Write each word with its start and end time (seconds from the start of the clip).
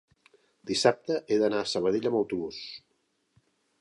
dissabte 0.69 1.17
he 1.21 1.37
d'anar 1.43 1.61
a 1.65 1.67
Sabadell 1.73 2.09
amb 2.11 2.21
autobús. 2.21 2.59